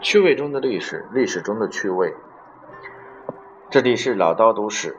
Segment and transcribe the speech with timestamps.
[0.00, 2.14] 趣味中的历史，历史中的趣味。
[3.68, 4.96] 这里是老刀都市。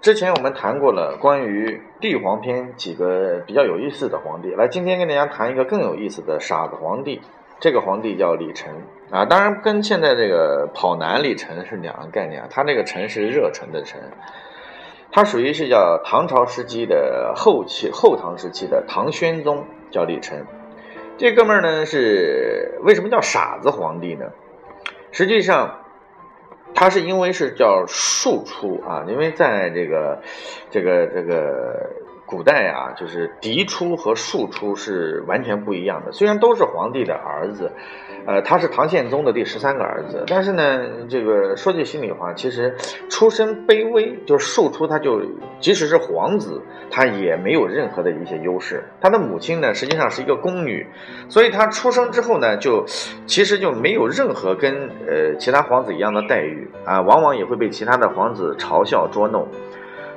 [0.00, 7.20] 之前我们谈过了关于帝皇篇几个比较有意思的皇帝，来，今天跟大家谈一个更有意思的傻子皇帝。
[7.58, 8.72] 这个皇帝叫李忱
[9.10, 12.48] 啊，当然跟现在这个跑男李晨是两个概念啊。
[12.48, 14.00] 他这个忱是热忱的忱，
[15.10, 20.46] 他属于是叫唐朝时期的后期后唐时期的唐宣宗叫李忱。
[21.18, 24.26] 这哥们儿呢是为什么叫傻子皇帝呢？
[25.10, 25.80] 实际上，
[26.74, 30.22] 他是因为是叫庶出啊，因为在这个
[30.70, 31.90] 这个这个
[32.24, 36.12] 古代啊，就是嫡出和庶出是完全不一样的。
[36.12, 37.72] 虽然都是皇帝的儿子。
[38.26, 42.74] 呃，他是唐宪宗的第十三个儿子，但是呢，这个说句心里话，其实
[43.08, 45.22] 出身卑微，就是庶出，他就
[45.60, 46.60] 即使是皇子，
[46.90, 48.84] 他也没有任何的一些优势。
[49.00, 50.86] 他的母亲呢，实际上是一个宫女，
[51.28, 52.84] 所以他出生之后呢，就
[53.26, 59.48] 其实就没有任何跟呃其他皇子一样的待遇啊，往往也会被其他的皇子嘲笑捉弄。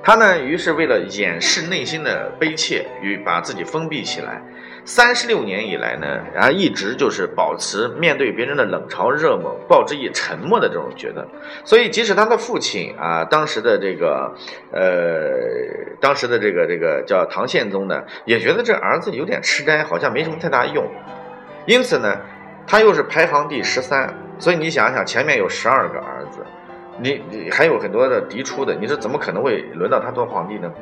[0.03, 4.41] 他呢，于是为了掩饰内心的悲切与把自己封闭起来。
[4.83, 11.27] 三十六年以来呢，然后一直就是保持面对别人的冷嘲热讽，报之以沉默的这种觉得。
[11.63, 14.33] 所以，即使他的父亲啊，当时的这个，
[14.71, 15.29] 呃，
[15.99, 20.83] 当时的这个这个叫唐宪宗呢，也觉得这儿子有点痴呆，好像没什么太大用。
[21.67, 22.19] 因此呢，
[22.65, 24.11] 他又是排行第十三。
[24.39, 26.43] 所以你想想，前面有十二个儿子，
[26.99, 30.73] 你你还有很多的嫡出的，你说怎么可能会轮到他做皇帝呢？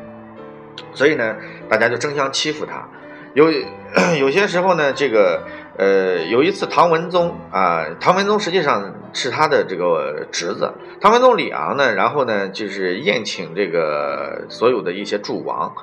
[0.93, 1.35] 所以呢，
[1.67, 2.87] 大家就争相欺负他。
[3.33, 3.51] 有
[4.19, 5.43] 有些时候呢，这个
[5.77, 15.73] 呃，有一次唐文宗啊，唐文宗实际上是他的这个侄子，唐文宗李昂呢，然后呢就是宴请这个所有的一些诸王，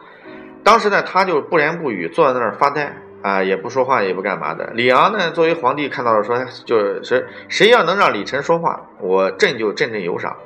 [0.63, 4.71] 当时呢他就不言不语坐在那儿发呆啊，也不说话也不干嘛的。
[4.75, 10.37] 李昂呢作为皇帝看到了说，就是谁谁要能让李晨说话，我朕就振振有赏。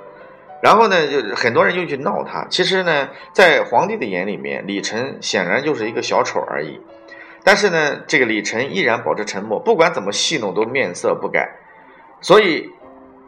[0.63, 2.47] 然后呢，就很多人就去闹他。
[2.51, 6.79] 其实呢，在皇帝的眼里面，李晨显然就是一个小丑而已。
[7.43, 11.51] 但是呢，这个李晨依然保持沉默，不管怎么戏弄都面色不改。
[12.21, 12.69] 所以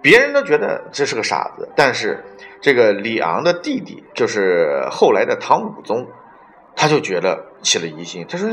[0.03, 1.71] 别人都觉得这是个傻子。
[1.75, 2.23] 但是
[2.61, 6.07] 这个李昂的弟弟，就是后来的唐武宗，
[6.77, 8.27] 他就觉得起了疑心。
[8.29, 8.51] 他说：“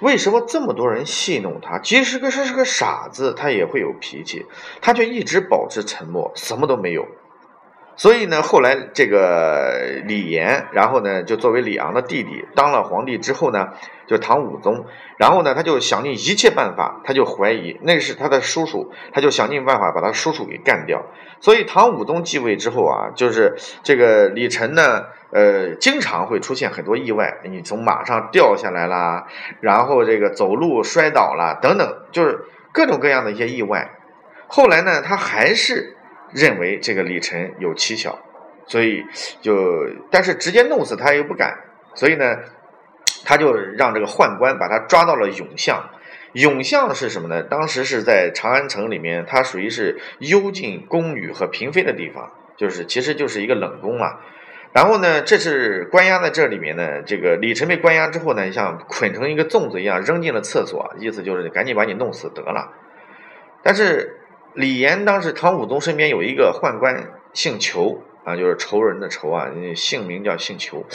[0.00, 1.78] 为什么这么多人戏弄他？
[1.78, 4.46] 即使个是是个傻子，他也会有脾气，
[4.80, 7.06] 他却一直保持沉默，什么都没有。”
[7.96, 13.68] 所以呢，后来这个李炎，然后呢，就作为李昂的弟弟当了皇帝之后呢，
[14.08, 14.84] 就唐武宗，
[15.16, 21.06] 然后呢，他就想尽一切办法，他就怀疑那是他的叔叔，他就想尽办法把他叔叔给干掉。
[21.40, 29.28] 所以唐武宗继位之后啊，就是这个李晨呢，呃，经常会出现很多意外，你从马上掉下来啦，
[29.60, 32.40] 然后这个走路摔倒了等等，就是
[32.72, 33.92] 各种各样的一些意外。
[34.48, 35.93] 后来呢，他还是。
[36.34, 38.18] 认为这个李晨有蹊跷，
[38.66, 39.04] 所以
[39.40, 41.56] 就但是直接弄死他又不敢，
[41.94, 42.36] 所以呢，
[43.24, 45.88] 他就让这个宦官把他抓到了永巷。
[46.32, 47.44] 永巷是什么呢？
[47.44, 54.18] 当时是在长安城里面，它属于是幽禁宫女和嫔妃的地方，就是其实就是一个冷宫嘛。
[54.72, 57.02] 然后呢，这是关押在这里面呢。
[57.06, 62.72] 这个李晨被关押之后呢，像捆成一个粽子一样扔进了厕所，意思就是赶紧把你弄死得了。
[63.62, 64.18] 但是。
[64.54, 70.86] 李严当时，唐武宗身边有一个宦官，姓裘啊，就是仇人的仇啊，姓名叫姓裘，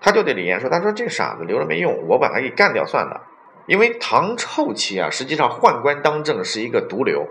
[0.00, 3.28] 他就对李严说：“他说这傻子留着没用，我把他给干掉算了。
[3.66, 7.28] 因为唐后期啊，实际上宦官当政是一个毒瘤，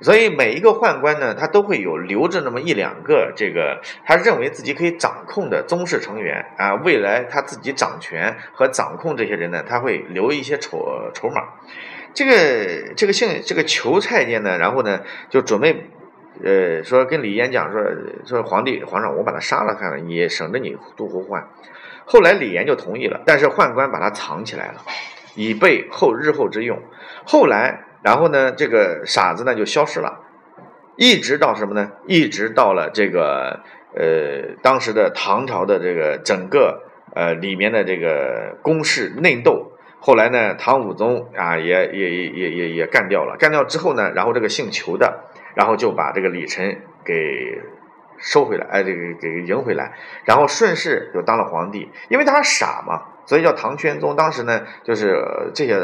[0.00, 11.42] 所以每一个宦官呢，他都会有留着那么一两个这个他认为自己可以掌控的宗室成员啊，未来他自己掌权和掌控这些人呢，他会留一些筹筹码。”
[12.14, 15.90] 这个这个姓这个裘太监呢，然后呢就准备，
[16.44, 17.82] 呃，说跟李岩讲说
[18.24, 21.48] 说皇帝皇上，我把他杀了，看看你省着你度胡患。
[22.04, 24.84] 后来李岩就同意了，但是宦官把他藏起来了，
[25.34, 26.80] 以备后日后之用。
[27.26, 30.20] 后来，然后呢，这个傻子呢就消失了，
[30.96, 31.90] 一直到什么呢？
[32.06, 33.60] 一直到了这个
[33.96, 36.82] 呃当时的唐朝的这个整个
[37.14, 39.72] 呃里面的这个宫室内斗。
[40.06, 43.38] 后来呢，唐武宗啊，也也也也也也干掉了。
[43.38, 45.24] 干掉之后呢，然后这个姓裘的，
[45.54, 47.58] 然后就把这个李晨给
[48.18, 49.94] 收回来，哎，这个给迎回来，
[50.26, 51.90] 然后顺势就当了皇帝。
[52.10, 54.14] 因为他傻嘛，所以叫唐宣宗。
[54.14, 55.24] 当时呢，就是
[55.54, 55.74] 这些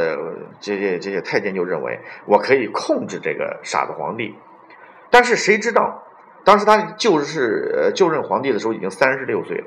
[0.61, 4.37] 这些这些太监就认为我可以控制这个傻子皇帝。
[5.09, 6.05] 但是谁知道，
[6.45, 9.65] 当时他就是就任皇帝的时候已经三十六岁了。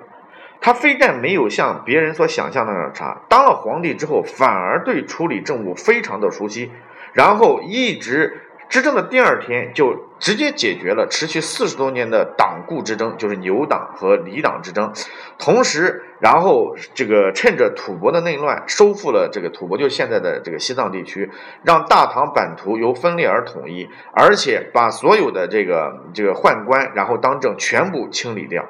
[0.66, 6.72] 他非但没有像别人所想象的那样差，当了皇帝之后，反而对处理政务非常的熟悉，
[7.12, 14.94] 然后一直执政的第二天就直接解决了持续四十多年的党固之争，就是牛党和李党之争。
[15.38, 21.30] 同时，然后这个趁着吐蕃的内乱，收复了这个吐蕃，就现在的这个西藏地区，
[21.64, 28.70] 让大唐版图由分裂而统一，而且把所有的这个这个宦官，然后当政全部清理掉。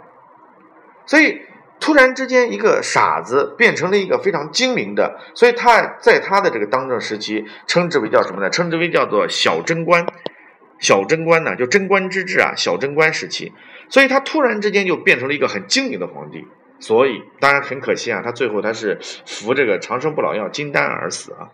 [1.06, 1.44] 所以。
[1.80, 8.50] 突然之间，一个傻子变成了一个非常精明的，所以他在他的这个当政时期，称之为叫什么呢？
[8.50, 10.06] 称之为叫做小贞观。
[10.80, 13.52] 小贞观呢，就贞观之治啊，小贞观时期。
[13.90, 16.46] 所以他突然之间就变成了一个很精明的皇帝。
[16.80, 21.50] 所以当然很可惜啊，他最后他是服这个长生不老药金丹而死啊。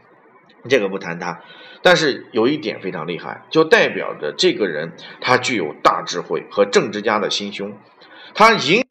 [0.67, 1.39] 这个不谈他，
[1.81, 7.77] 但是有一点非常厉害，就代表着这个人他具有大智慧和政治家的心胸，
[8.33, 8.83] 他赢。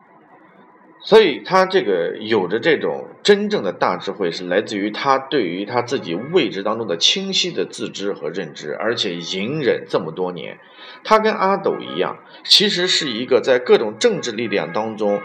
[1.08, 10.58] 所以他这个有着这种真正的大智慧，是来自于他对于他自己位置当中的清晰的自知和认知，而且隐忍这么多年。
[11.04, 15.22] 他跟阿斗一样，其实是一个在各种政治力量当中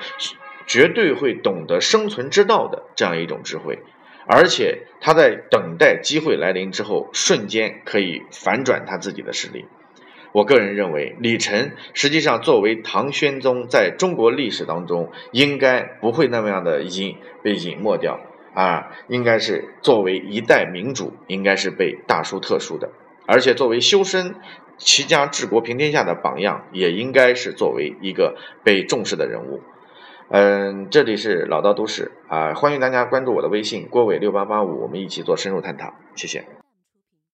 [0.66, 3.80] 绝对会懂得生存之道的这样一种智慧，
[4.26, 9.66] 而且他在等待机会来临之后，瞬间可以反转他自己的实力。
[10.34, 18.20] 我个人认为，李晨实际上作为唐玄宗，在中国历史当中应该不会那么样的隐被隐没掉
[18.54, 22.90] 啊，应该是作为一代明主，应该是被大书特书的，
[23.28, 24.36] 而且作为修身
[24.78, 29.62] 齐家治国平天下的榜样，也应该是作为一个被重视的人物。
[30.30, 36.63] 嗯，这里是老道都市啊，欢迎大家关注我的微信郭伟六八八五，我们一起做深入探讨，谢谢。